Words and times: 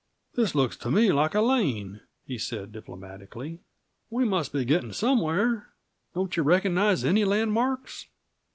"This 0.33 0.55
looks 0.55 0.77
to 0.77 0.89
me 0.89 1.11
like 1.11 1.35
a 1.35 1.41
lane," 1.41 2.01
he 2.25 2.39
said 2.39 2.71
diplomatically. 2.71 3.59
"We 4.09 4.25
must 4.25 4.51
be 4.51 4.65
getting 4.65 4.93
somewhere; 4.93 5.73
don't 6.15 6.35
you 6.35 6.41
recognize 6.41 7.05
any 7.05 7.23
landmarks?" 7.23 8.07